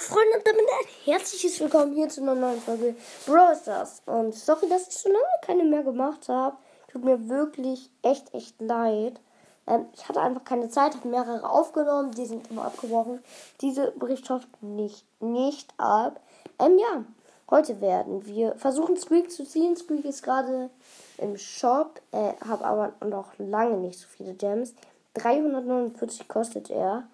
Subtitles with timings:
[0.00, 4.00] Freunde, damit ein herzliches Willkommen hier zu einer neuen Folge Brawl Stars.
[4.06, 6.56] Und sorry, dass ich so lange keine mehr gemacht habe.
[6.90, 9.20] Tut mir wirklich echt, echt leid.
[9.66, 13.22] Ähm, ich hatte einfach keine Zeit, habe mehrere aufgenommen, die sind immer abgebrochen.
[13.60, 14.26] Diese Bericht
[14.62, 16.18] nicht, nicht ab.
[16.58, 17.04] Ähm, ja,
[17.50, 19.76] heute werden wir versuchen, Squeak zu ziehen.
[19.76, 20.70] Squeak ist gerade
[21.18, 24.72] im Shop, äh, habe aber noch lange nicht so viele Gems.
[25.12, 27.06] 349 kostet er.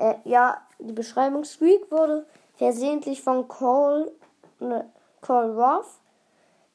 [0.00, 2.24] Äh, ja, die Beschreibung Squeak wurde
[2.56, 4.10] versehentlich von Cole,
[4.58, 6.00] ne, Cole Roth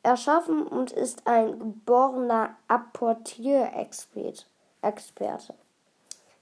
[0.04, 5.56] erschaffen und ist ein geborener Apportierexperte.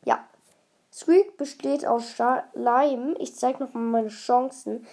[0.04, 0.28] Ja,
[0.92, 3.16] Squeak besteht aus Schleim.
[3.18, 4.86] Ich zeige nochmal meine Chancen.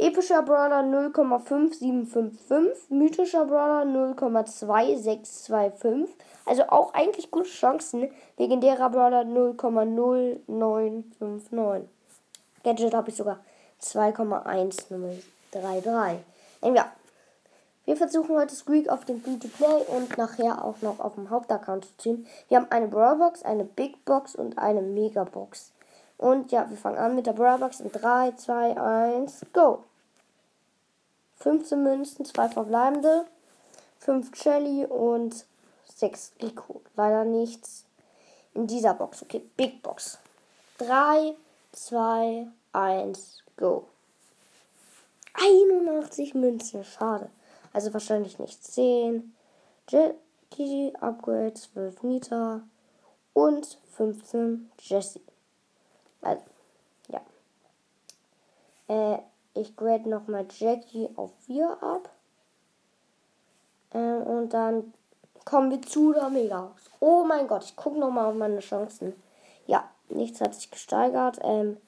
[0.00, 3.82] Epischer Brawler 0,5755, mythischer Brawler
[4.14, 6.06] 0,2625.
[6.46, 8.08] Also auch eigentlich gute Chancen.
[8.36, 11.88] Legendärer Brawler 0,0959.
[12.62, 13.40] Gadget habe ich sogar
[13.82, 16.18] 2,1033.
[16.62, 16.92] Ähm, ja.
[17.84, 21.96] Wir versuchen heute Squeak auf dem Free-to-Play und nachher auch noch auf dem Hauptaccount zu
[21.98, 22.24] ziehen.
[22.46, 25.72] Wir haben eine Brawlbox, eine Big Box und eine Megabox.
[26.18, 29.82] Und ja, wir fangen an mit der Brawlbox in 3, 2, 1, go!
[31.40, 33.26] 15 Münzen, 2 verbleibende,
[33.98, 35.46] 5 Shelly und
[35.94, 36.82] 6 Rico.
[36.96, 37.84] Leider nichts
[38.54, 39.22] in dieser Box.
[39.22, 40.18] Okay, Big Box.
[40.78, 41.34] 3,
[41.72, 43.86] 2, 1, go.
[45.34, 47.30] 81 Münzen, schade.
[47.72, 49.34] Also wahrscheinlich nicht 10.
[49.86, 52.62] Gigi Upgrade, 12 Nita
[53.32, 55.22] und 15 Jessie.
[56.22, 56.42] Also,
[57.08, 57.20] ja.
[58.88, 59.18] Äh,
[59.60, 62.10] ich grade nochmal Jackie auf 4 ab.
[63.92, 64.92] Ähm, und dann
[65.44, 66.72] kommen wir zu der Mega.
[67.00, 69.14] Oh mein Gott, ich gucke nochmal auf meine Chancen.
[69.66, 71.38] Ja, nichts hat sich gesteigert.
[71.42, 71.78] Ähm,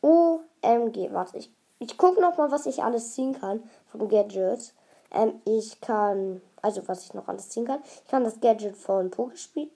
[0.00, 4.74] OMG, warte, ich, ich gucke nochmal, was ich alles ziehen kann von Gadgets.
[5.10, 7.80] Ähm, ich kann, also was ich noch alles ziehen kann.
[7.84, 9.70] Ich kann das Gadget von Pokespiel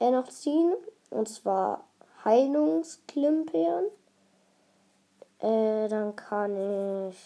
[0.00, 0.74] äh, noch ziehen.
[1.10, 1.84] Und zwar
[2.24, 3.84] Heilungsklimpern.
[5.44, 7.18] Äh, dann kann ich.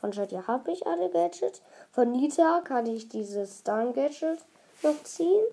[0.00, 1.60] Von Jetty habe ich alle Gadgets.
[1.92, 4.38] Von Nita kann ich dieses Stun-Gadget
[4.82, 5.44] noch ziehen.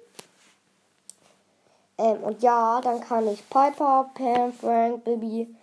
[1.98, 5.54] Ähm, und ja, dann kann ich Piper, Pam, Frank, Bibi,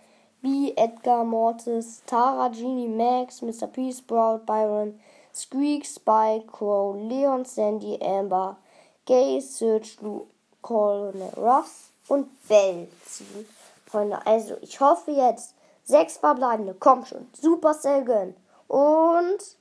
[0.41, 3.67] B, Edgar, Mortis, Tara, Genie, Max, Mr.
[3.67, 4.99] P, Sprout, Byron,
[5.33, 8.57] Squeak, Spike, Crow, Leon, Sandy, Amber,
[9.05, 10.27] Gay, Search, Lou,
[10.61, 13.47] Colonel Ross und Bell ziehen.
[13.85, 15.55] Freunde, also ich hoffe jetzt,
[15.87, 16.75] Sechs verbleibende.
[16.77, 17.29] Komm schon.
[17.31, 18.35] Super Selgen.
[18.67, 19.57] Und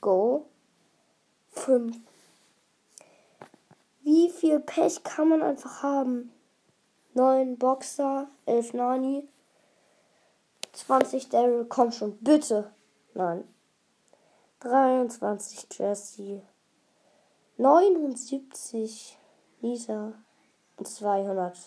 [0.00, 0.46] go.
[1.50, 1.96] Fünf.
[4.02, 6.32] Wie viel Pech kann man einfach haben?
[7.14, 9.26] Neun Boxer, elf Nani,
[10.72, 12.72] 20 Daryl, komm schon, bitte.
[13.14, 13.42] Nein.
[14.60, 16.42] 23 Jesse,
[17.56, 19.18] 79
[19.60, 20.12] Lisa
[20.76, 21.58] und 200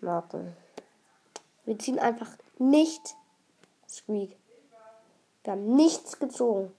[0.00, 0.56] Marken.
[1.66, 3.16] Wir ziehen einfach nicht
[3.88, 4.36] Squeak.
[5.42, 6.74] Wir haben nichts gezogen.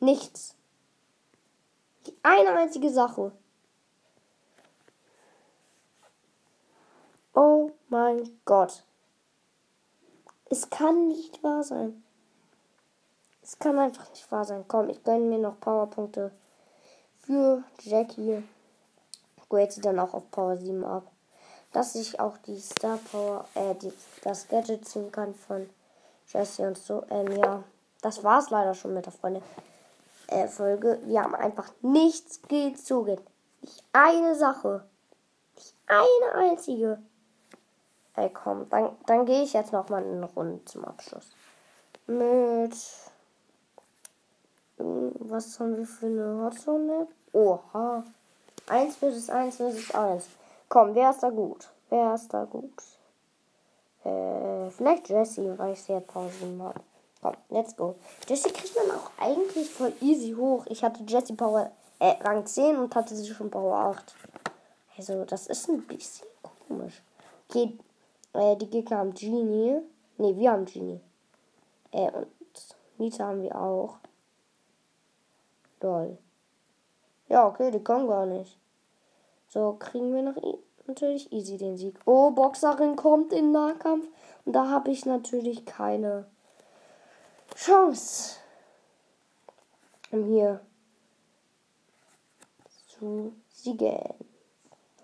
[0.00, 0.56] Nichts.
[2.06, 3.32] Die eine einzige Sache.
[7.34, 8.82] Oh mein Gott.
[10.50, 12.02] Es kann nicht wahr sein.
[13.42, 14.64] Es kann einfach nicht wahr sein.
[14.68, 16.32] Komm, ich gönne mir noch Powerpunkte
[17.18, 18.42] für Jackie.
[19.48, 21.13] Grade sie dann auch auf Power 7 ab
[21.74, 23.92] dass ich auch die Star Power, äh, die,
[24.22, 25.68] das Gadget ziehen kann von
[26.28, 27.04] Jesse und so.
[27.10, 27.62] Ähm, ja,
[28.00, 29.42] das war's leider schon mit der Freunde
[30.28, 31.00] äh, Folge.
[31.04, 33.18] Wir haben einfach nichts gezogen.
[33.60, 34.84] Nicht eine Sache.
[35.56, 37.02] Nicht eine einzige.
[38.14, 41.32] Ey, komm, dann, dann gehe ich jetzt noch mal eine Runde zum Abschluss.
[42.06, 42.76] Mit.
[44.76, 47.08] Was haben wir für eine Hotzone?
[47.32, 48.04] Oha.
[48.68, 50.24] 1 versus 1 versus 1.
[50.68, 51.72] Komm, wer ist da gut?
[51.90, 52.72] Wer ist da gut?
[54.04, 56.80] Äh, vielleicht Jesse, weil ich sehr Pausen habe.
[57.22, 57.94] Komm, let's go.
[58.28, 60.66] Jesse kriegt man auch eigentlich voll easy hoch.
[60.68, 64.14] Ich hatte Jesse Power äh, Rang 10 und hatte sie schon Power 8.
[64.96, 66.26] Also, das ist ein bisschen
[66.68, 67.02] komisch.
[67.48, 67.78] Okay,
[68.34, 69.80] äh, die Gegner haben Genie.
[70.18, 71.00] Ne, wir haben Genie.
[71.92, 72.28] Äh, und
[72.98, 73.96] Nita haben wir auch.
[75.80, 76.18] Lol.
[77.28, 78.58] Ja, okay, die kommen gar nicht.
[79.54, 80.34] So, kriegen wir noch
[80.88, 81.96] natürlich easy den Sieg.
[82.06, 84.08] Oh, Boxerin kommt in Nahkampf.
[84.44, 86.26] Und da habe ich natürlich keine
[87.54, 88.40] Chance,
[90.10, 90.60] um hier
[92.88, 94.14] zu siegen.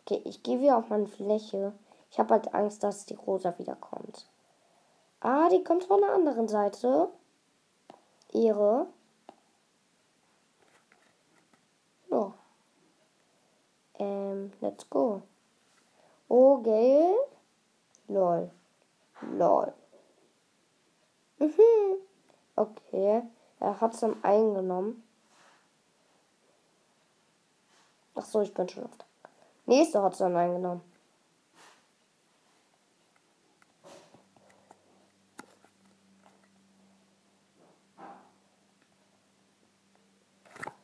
[0.00, 1.72] Okay, ich gehe wieder auf meine Fläche.
[2.10, 4.26] Ich habe halt Angst, dass die Rosa wiederkommt.
[5.20, 7.08] Ah, die kommt von der anderen Seite.
[8.32, 8.88] Ihre.
[12.08, 12.34] So.
[14.00, 15.22] Ähm, let's go.
[16.28, 17.16] Oh, geil.
[18.08, 18.50] Lol.
[19.36, 19.74] Lol.
[21.38, 21.96] Mhm.
[22.56, 23.22] Okay.
[23.60, 25.02] Er hat es dann eingenommen.
[28.14, 29.06] Ach so, ich bin schon auf der.
[29.66, 30.80] Nächste hat es dann eingenommen.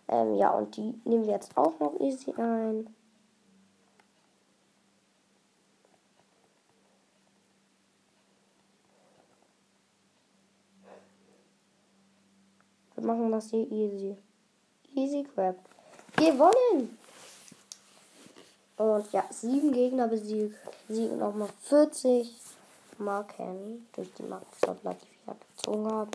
[0.08, 2.94] Ähm, ja, und die nehmen wir jetzt auch noch easy ein.
[12.96, 14.16] Wir machen das hier easy.
[14.94, 15.56] Easy Crap.
[16.16, 16.98] Gewonnen!
[18.78, 20.56] Und ja, sieben Gegner besiegt.
[20.88, 22.34] Siegen nochmal 40
[22.98, 26.10] Marken durch die Markensoftler, die ich gezogen habe.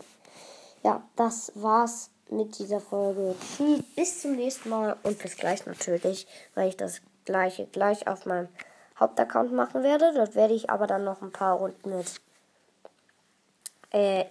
[0.82, 3.36] Ja, das war's mit dieser Folge.
[3.56, 8.26] Tschüss, bis zum nächsten Mal und bis gleich natürlich, weil ich das gleiche gleich auf
[8.26, 8.48] meinem
[8.98, 10.12] Hauptaccount machen werde.
[10.14, 12.20] Dort werde ich aber dann noch ein paar Runden mit
[13.90, 14.24] äh,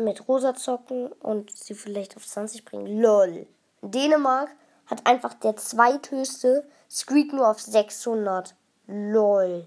[0.00, 3.00] mit Rosa zocken und sie vielleicht auf 20 bringen.
[3.00, 3.46] LOL.
[3.82, 4.50] Dänemark
[4.86, 8.54] hat einfach der zweithöchste Squeak nur auf 600.
[8.86, 9.66] LOL.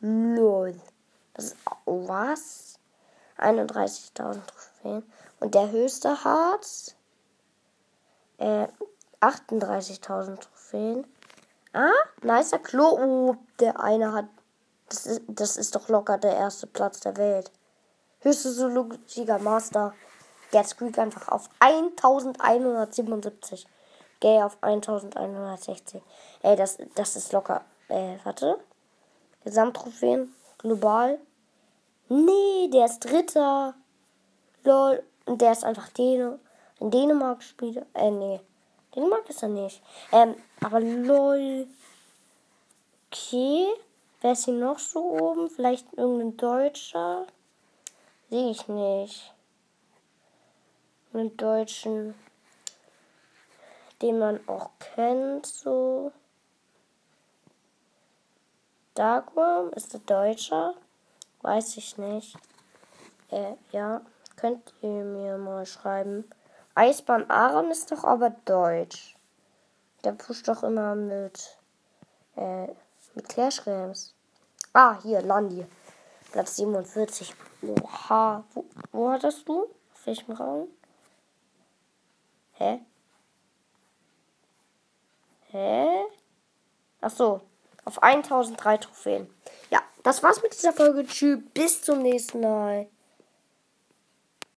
[0.00, 0.74] LOL.
[1.34, 1.56] Das ist.
[1.86, 2.78] Was?
[3.38, 5.02] 31.000 Trophäen.
[5.38, 6.96] Und der höchste hat.
[8.38, 8.68] Äh,
[9.20, 11.06] 38.000 Trophäen.
[11.72, 11.90] Ah,
[12.22, 12.98] nicer Klo.
[12.98, 14.26] Oh, der eine hat.
[14.88, 17.52] Das ist, das ist doch locker der erste Platz der Welt.
[18.22, 19.94] Höchste Solo-Sieger Master.
[20.52, 23.66] Der Squeak einfach auf 1177.
[24.20, 26.02] Gay auf 1160.
[26.42, 27.64] Ey, das, das ist locker.
[27.88, 28.58] Äh, warte.
[29.44, 30.34] Gesamttrophäen.
[30.58, 31.18] Global.
[32.10, 33.72] Nee, der ist Dritter.
[34.64, 35.02] Lol.
[35.24, 36.38] Und der ist einfach Däne.
[36.78, 37.86] In Dänemark spielt.
[37.94, 38.38] Äh, nee.
[38.94, 39.82] Dänemark ist er nicht.
[40.12, 41.66] Ähm, aber lol.
[43.10, 43.66] Okay.
[44.20, 45.48] Wer ist hier noch so oben?
[45.48, 47.26] Vielleicht irgendein Deutscher?
[48.30, 49.34] Sehe ich nicht.
[51.12, 52.14] Einen Deutschen,
[54.00, 56.12] den man auch kennt, so.
[58.94, 60.74] Darkworm ist der Deutscher?
[61.42, 62.36] Weiß ich nicht.
[63.30, 64.00] Äh, ja.
[64.36, 66.24] Könnt ihr mir mal schreiben.
[66.74, 69.16] Eisbahn Aaron ist doch aber deutsch.
[70.04, 71.58] Der pusht doch immer mit,
[72.36, 72.68] äh,
[73.14, 74.14] mit Clash Games.
[74.72, 75.66] Ah, hier, Landi.
[76.32, 77.34] Platz 47.
[77.62, 78.44] Oha.
[78.54, 79.62] Wo, wo hattest du?
[79.94, 80.68] Auf welchem Raum?
[82.52, 82.80] Hä?
[85.50, 85.88] Hä?
[87.00, 87.40] Ach so.
[87.84, 89.34] Auf 1003 Trophäen.
[89.70, 91.06] Ja, das war's mit dieser Folge.
[91.06, 91.40] Tschüss.
[91.54, 92.88] Bis zum nächsten Mal.